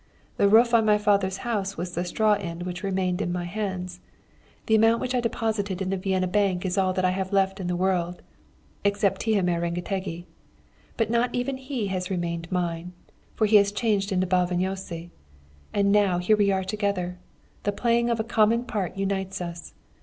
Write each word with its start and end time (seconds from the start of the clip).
The 0.37 0.49
roof 0.49 0.73
of 0.73 0.83
my 0.83 0.97
father's 0.97 1.37
house 1.45 1.77
was 1.77 1.91
the 1.91 2.03
straw 2.03 2.33
end 2.33 2.63
which 2.63 2.81
remained 2.81 3.21
in 3.21 3.31
my 3.31 3.43
hands. 3.43 3.99
The 4.65 4.73
amount 4.73 4.99
which 4.99 5.13
I 5.13 5.19
deposited 5.21 5.79
in 5.79 5.91
the 5.91 5.95
Vienna 5.97 6.25
bank 6.25 6.65
is 6.65 6.75
all 6.75 6.91
I 6.99 7.11
have 7.11 7.31
left 7.31 7.59
in 7.59 7.67
the 7.67 7.75
world 7.75 8.23
except 8.83 9.21
Tihamér 9.21 9.61
Rengetegi. 9.61 10.25
But 10.97 11.11
not 11.11 11.35
even 11.35 11.57
he 11.57 11.85
has 11.89 12.09
remained 12.09 12.51
mine, 12.51 12.93
for 13.35 13.45
he 13.45 13.57
has 13.57 13.71
changed 13.71 14.11
into 14.11 14.25
Bálványossi. 14.25 15.11
And 15.71 15.91
now 15.91 16.17
here 16.17 16.35
we 16.35 16.51
are 16.51 16.63
together. 16.63 17.19
The 17.61 17.71
playing 17.71 18.09
of 18.09 18.19
a 18.19 18.23
common 18.23 18.63
part 18.63 18.97
unites 18.97 19.39
us. 19.39 19.75